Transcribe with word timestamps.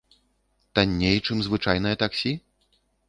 Танней, 0.79 1.17
чым 1.27 1.37
звычайнае 1.49 1.93
таксі? 2.05 2.33